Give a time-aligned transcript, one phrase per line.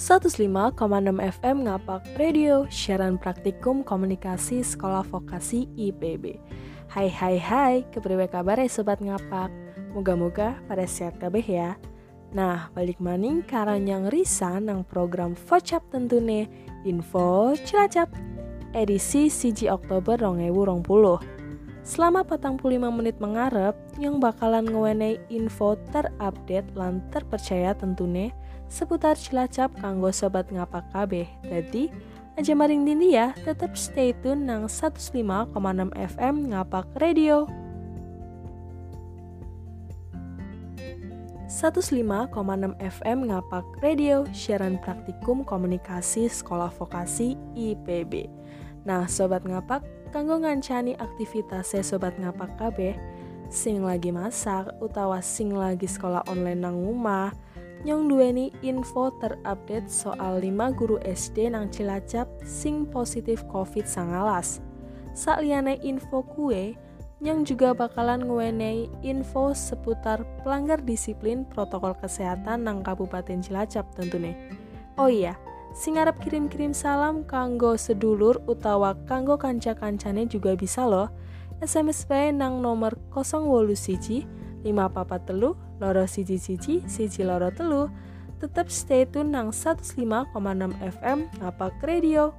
[0.00, 0.80] 105,6
[1.20, 6.40] FM Ngapak Radio, siaran praktikum komunikasi sekolah vokasi IPB.
[6.88, 9.52] Hai hai hai, kepriwe kabar ya sobat ngapak?
[9.92, 11.76] Moga-moga pada sehat kabeh ya.
[12.32, 16.48] Nah, balik maning karang yang risa nang program Vocap tentunya
[16.88, 18.08] Info Cilacap
[18.72, 20.80] edisi CG Oktober 2020.
[21.84, 28.32] Selama 45 menit mengarep, yang bakalan ngewenei info terupdate lan terpercaya tentunya
[28.70, 31.26] seputar Cilacap kanggo sobat ngapak kabeh.
[31.42, 31.90] Jadi,
[32.38, 35.50] aja maring dindi ya, tetap stay tune nang 105,6
[35.98, 37.50] FM ngapak radio.
[41.50, 42.30] 105,6
[42.78, 48.30] FM ngapak radio, siaran praktikum komunikasi sekolah vokasi IPB.
[48.86, 49.82] Nah, sobat ngapak,
[50.14, 52.94] kanggo ngancani aktivitasnya sobat ngapak kabeh,
[53.50, 57.34] sing lagi masak utawa sing lagi sekolah online nang rumah,
[57.84, 64.60] yang duweni info terupdate soal 5 guru SD nang Cilacap sing positif COVID-19.
[65.16, 66.76] Sakliane info kue,
[67.20, 74.32] yang juga bakalan ngewenei info seputar pelanggar disiplin protokol kesehatan nang Kabupaten Cilacap tentunya.
[74.96, 75.36] Oh iya,
[75.76, 81.12] sing arep kirim-kirim salam kanggo sedulur utawa kanggo kanca-kancane juga bisa loh.
[81.60, 87.88] SMS bae nang nomor 081 5 papat telu, loro siji siji, siji loro telu.
[88.40, 90.32] Tetap stay tune nang 105,6
[90.80, 92.32] FM Ngapak Radio.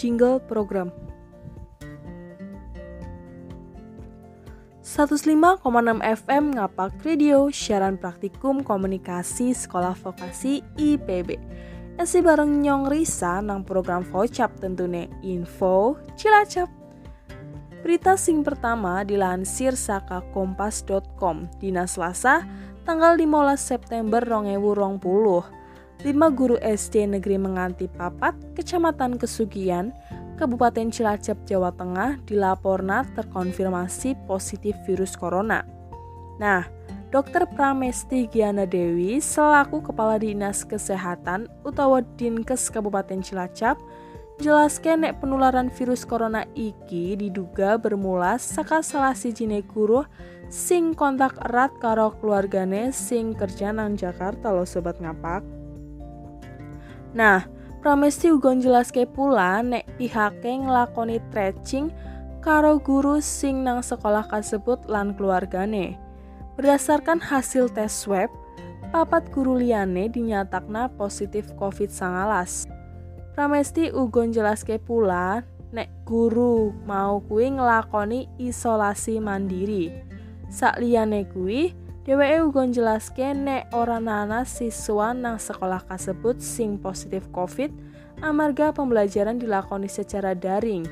[0.00, 0.88] Jingle Program
[4.80, 5.60] 105,6
[6.02, 11.36] FM Ngapak Radio, siaran praktikum komunikasi Sekolah Vokasi IPB.
[12.00, 16.79] Esi bareng Nyong Risa nang program Vocap tentune Info Cilacap.
[17.80, 22.44] Berita sing pertama dilansir saka kompas.com Dina Selasa
[22.84, 25.00] tanggal 15 September 2020
[26.00, 29.96] Lima guru SD negeri menganti papat Kecamatan Kesugian
[30.36, 35.64] Kabupaten Cilacap Jawa Tengah dilaporna terkonfirmasi positif virus corona
[36.40, 36.64] Nah,
[37.12, 37.44] Dr.
[37.52, 43.76] Pramesti Giana Dewi selaku Kepala Dinas Kesehatan utawa Dinkes Kabupaten Cilacap
[44.40, 50.02] jelaskan nek penularan virus corona iki diduga bermula saka salah sijine guru
[50.48, 55.44] sing kontak erat karo keluargane sing kerja nang Jakarta lo sobat ngapak.
[57.14, 61.88] Nah, Pramesti uga jelaske pula nek pihake nglakoni tracing
[62.44, 65.96] karo guru sing nang sekolah kasebut lan keluargane.
[66.60, 68.28] Berdasarkan hasil tes swab,
[68.92, 72.68] papat guru liyane dinyatakna positif COVID-19.
[73.30, 79.94] Pramesti ugon jelaske pula nek guru mau kuwi ngelakoni isolasi mandiri.
[80.50, 81.70] Sakliyane kuwi,
[82.02, 87.70] dheweke ugon jelaske nek ora nana siswa nang sekolah kasebut sing positif COVID
[88.18, 90.84] amarga pembelajaran dilakoni secara daring.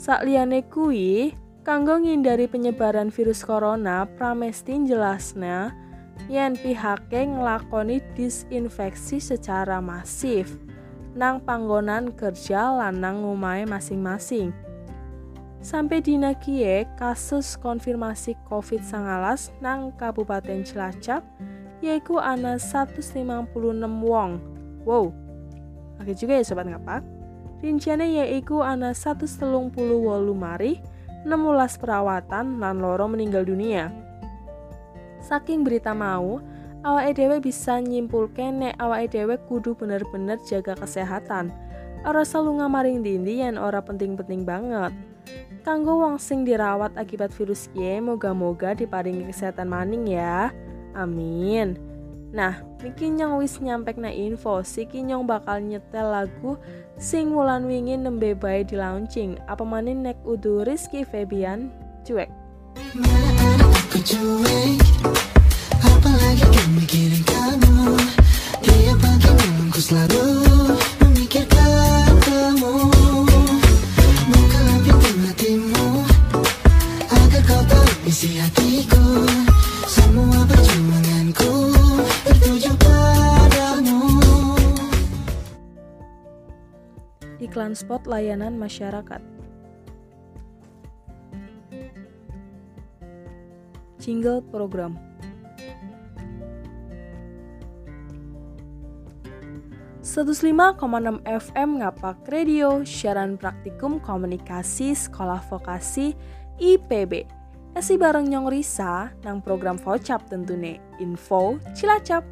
[0.00, 5.76] Sakliyane kuwi, kanggo ngindari penyebaran virus corona, Pramesti jelasnya
[6.30, 10.56] yen pihake nglakoni disinfeksi secara masif
[11.14, 14.50] nang panggonan kerja lanang ngumai masing-masing.
[15.64, 21.24] Sampai dina kie kasus konfirmasi COVID-19 nang Kabupaten Cilacap
[21.80, 23.48] yaitu ana 156
[24.04, 24.30] wong.
[24.84, 25.14] Wow,
[25.96, 27.00] oke juga ya sobat ngapak.
[27.64, 29.72] Rinciannya yaitu ana 138
[30.36, 30.84] mari,
[31.24, 33.88] 16 perawatan dan loro meninggal dunia.
[35.24, 36.44] Saking berita mau,
[36.84, 41.48] awake dhewe bisa nyimpulke nek awake dhewe kudu bener-bener jaga kesehatan.
[42.04, 44.92] Ora selalu ngamaring dindi yang ora penting-penting banget.
[45.64, 50.52] Kanggo wong sing dirawat akibat virus ye, moga-moga diparingi kesehatan maning ya.
[50.92, 51.80] Amin.
[52.28, 56.60] Nah, Miki nyong wis nyampek na info, Siki nyong bakal nyetel lagu
[57.00, 59.40] sing wulan wingi nembe bae di launching.
[59.48, 61.72] Apa manin nek udu Rizky Febian,
[62.04, 62.28] cuek.
[87.44, 89.22] Iklan spot layanan masyarakat.
[94.02, 95.13] Jingle program
[100.14, 106.14] 105,6 FM Ngapak Radio, siaran praktikum komunikasi sekolah vokasi
[106.54, 107.26] IPB.
[107.74, 112.22] Esi bareng nyong Risa nang program Vocap tentunya info Cilacap.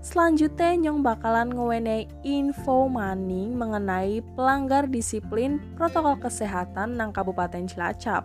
[0.00, 8.24] Selanjutnya nyong bakalan ngewene info maning mengenai pelanggar disiplin protokol kesehatan nang Kabupaten Cilacap.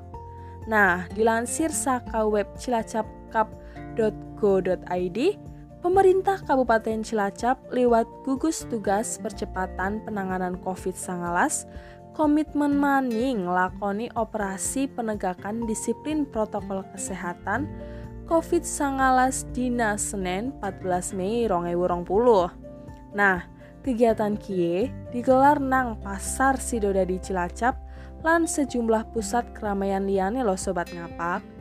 [0.71, 5.19] Nah, dilansir saka web cilacapkap.go.id,
[5.85, 11.21] Pemerintah Kabupaten Cilacap lewat gugus tugas percepatan penanganan COVID-19
[12.17, 17.69] komitmen maning lakoni operasi penegakan disiplin protokol kesehatan
[18.25, 23.13] COVID-19 dina Senin 14 Mei 2020.
[23.13, 23.45] Nah,
[23.85, 27.77] kegiatan kie digelar nang Pasar Sidoda di Cilacap
[28.25, 31.54] lan sejumlah pusat keramaian liane lo sobat ngapak.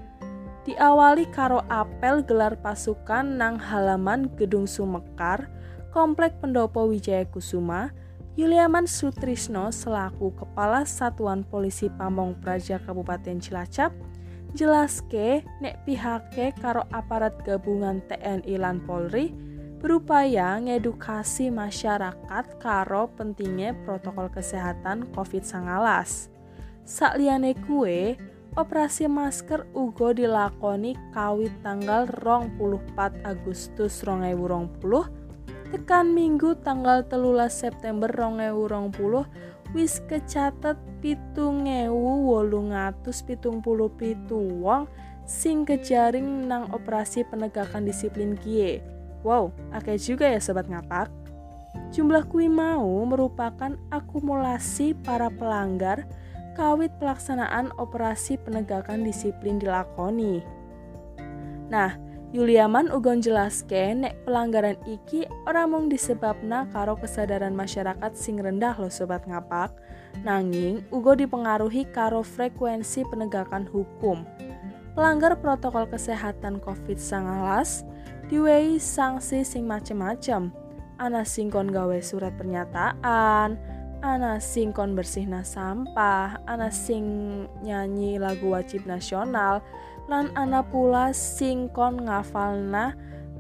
[0.65, 5.53] Diawali karo apel gelar pasukan nang halaman Gedung Sumekar,
[5.93, 7.93] Komplek Pendopo Wijaya Kusuma,
[8.35, 13.95] Yuliaman Sutrisno selaku Kepala Satuan Polisi Pamong Praja Kabupaten Cilacap
[14.55, 19.31] jelaske nek pihake karo aparat gabungan TNI lan Polri
[19.85, 25.77] berupaya ngedukasi masyarakat karo pentingnya protokol kesehatan COVID-19.
[26.89, 28.17] Sakliane kue,
[28.55, 35.25] operasi masker ugo dilakoni kawit tanggal 24 Agustus 2020
[35.75, 38.07] tekan minggu tanggal telulas September
[38.95, 39.27] puluh
[39.75, 44.87] wis kecatet pitung ewu wolung atus pitung puluh pitu wong
[45.27, 48.79] sing kejaring nang operasi penegakan disiplin kie.
[49.27, 51.11] Wow, akeh juga ya sobat ngapak.
[51.91, 56.07] Jumlah kui mau merupakan akumulasi para pelanggar
[56.55, 60.41] kawit pelaksanaan operasi penegakan disiplin dilakoni.
[61.69, 61.99] Nah,
[62.35, 68.91] Yuliaman ugon jelaske nek pelanggaran iki ora mung disebabna karo kesadaran masyarakat sing rendah lo
[68.91, 69.71] sobat ngapak,
[70.27, 74.27] nanging ugo dipengaruhi karo frekuensi penegakan hukum.
[74.99, 77.87] Pelanggar protokol kesehatan COVID-19
[78.27, 80.51] diwehi sanksi sing macem-macem.
[80.99, 83.55] Ana sing kon gawe surat pernyataan,
[84.05, 87.05] ana sing kon bersihna sampah, ana sing
[87.65, 89.65] nyanyi lagu wajib nasional,
[90.13, 92.93] lan ana pula singkon ngafalna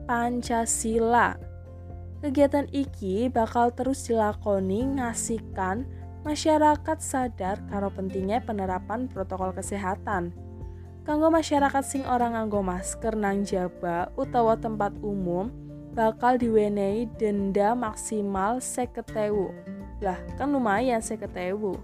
[0.08, 1.36] Pancasila.
[2.24, 5.84] Kegiatan iki bakal terus dilakoni ngasihkan
[6.24, 10.32] masyarakat sadar karo pentingnya penerapan protokol kesehatan.
[11.04, 15.52] Kanggo masyarakat sing orang nganggo masker nang jaba utawa tempat umum
[15.92, 19.52] bakal diwenehi denda maksimal seketewu.
[20.04, 21.80] Lah, kan lumayan seketewu.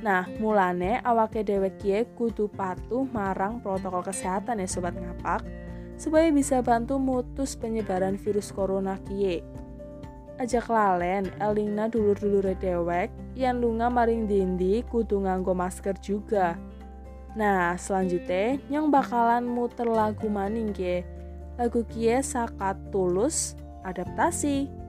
[0.00, 5.46] Nah, mulane awake dewek kie kudu patuh marang protokol kesehatan ya sobat ngapak
[5.94, 9.46] supaya bisa bantu mutus penyebaran virus corona kie.
[10.42, 16.58] Ajak lalen elingna dulur-dulur dewek yang lunga maring dindi kudu nganggo masker juga.
[17.38, 21.06] Nah, selanjutnya yang bakalan muter lagu maning kie.
[21.54, 23.54] Lagu kie sakat tulus
[23.86, 24.81] adaptasi.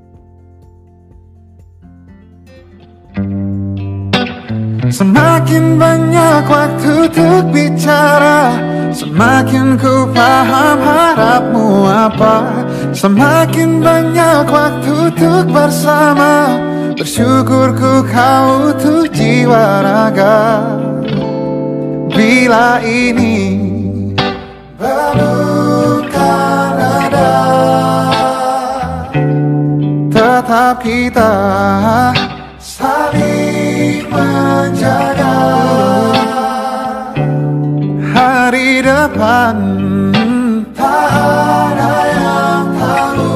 [4.93, 8.53] Semakin banyak waktu untuk bicara
[8.93, 12.61] Semakin ku paham harapmu apa.
[12.93, 16.61] Semakin banyak waktu untuk bersama
[16.93, 20.61] Bersyukur ku kau tuh jiwa raga.
[22.13, 23.57] Bila ini
[24.77, 26.05] bukan
[26.77, 27.33] ada
[30.13, 31.33] Tetap kita
[34.13, 35.35] menjaga.
[38.13, 39.57] Hari depan
[40.77, 43.33] tak ada yang tahu.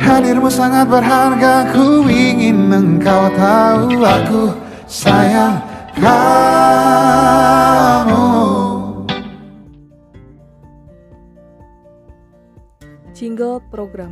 [0.00, 4.56] Hadirmu sangat berharga ku ingin engkau tahu aku
[4.88, 5.60] sayang
[6.00, 6.24] kamu.
[13.14, 14.10] Jingle program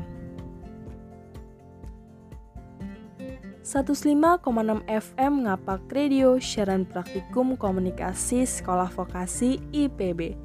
[3.72, 10.36] 105,6 FM Ngapak Radio siaran praktikum komunikasi sekolah vokasi IPB.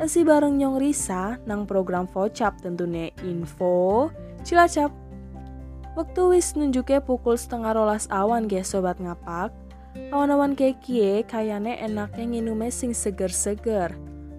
[0.00, 4.08] Esi bareng Nyong Risa nang program Vocap tentunya info
[4.40, 4.88] Cilacap.
[6.00, 9.52] Waktu wis nunjuknya pukul setengah rolas awan guys sobat ngapak.
[10.08, 13.92] Awan-awan kekie kayane enaknya nginume sing seger-seger.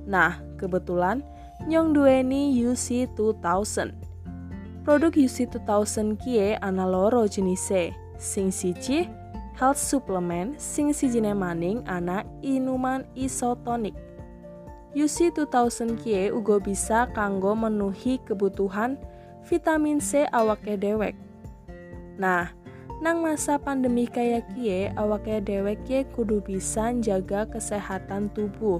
[0.09, 1.21] Nah, kebetulan
[1.69, 3.93] Nyong dueni UC 2000.
[4.81, 9.11] Produk UC 2000 kie ana loro jenise sing siji
[9.59, 13.93] health supplement sing sijine maning ana inuman isotonik.
[14.95, 18.95] UC 2000 kie uga bisa kanggo menuhi kebutuhan
[19.43, 21.17] vitamin C awake dewek.
[22.15, 22.53] Nah,
[23.01, 28.79] nang masa pandemi kayak kie awake dewek ye kudu bisa jaga kesehatan tubuh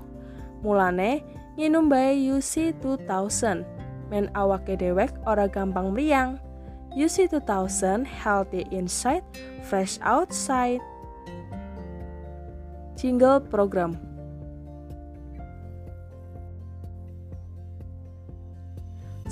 [0.64, 1.26] mulane
[1.60, 3.66] nginum bae UC 2000
[4.08, 6.38] men awake dewek ora gampang meriang
[6.94, 9.26] UC 2000 healthy inside
[9.66, 10.82] fresh outside.
[12.94, 13.98] Jingle program.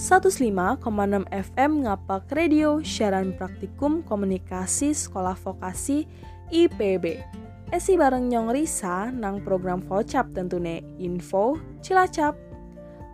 [0.02, 0.82] 105,6
[1.30, 6.10] FM Ngapak Radio Siaran Praktikum Komunikasi Sekolah Vokasi
[6.50, 7.22] IPB
[7.70, 10.82] Esi bareng Nyong Risa nang program Vocap tentune.
[10.98, 12.51] Info Cilacap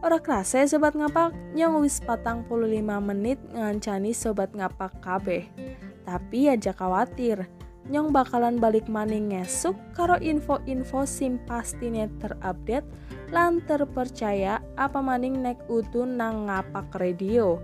[0.08, 5.44] Ora kerasa sobat ngapak Nyong wis patang puluh lima menit ngancani sobat ngapak KB
[6.08, 7.44] Tapi aja khawatir
[7.92, 12.88] Nyong bakalan balik maning ngesuk karo info-info sim pastine terupdate
[13.36, 17.60] lan terpercaya apa maning nek utu nang ngapak radio.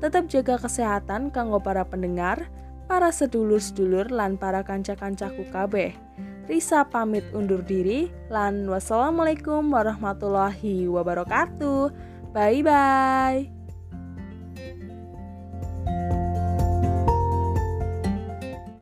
[0.00, 2.48] Tetap jaga kesehatan kanggo para pendengar,
[2.88, 5.92] para sedulur-sedulur lan para kanca-kancaku kabeh.
[6.46, 11.90] Risa pamit undur diri lan wassalamualaikum warahmatullahi wabarakatuh.
[12.30, 13.55] Bye bye.